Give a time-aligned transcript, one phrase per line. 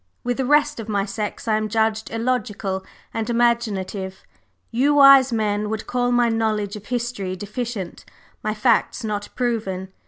[0.23, 4.25] With the rest of my sex, I am judged illogical and imaginative;
[4.71, 8.03] you wise men would call my knowledge of history deficient,
[8.43, 9.89] my facts not proven.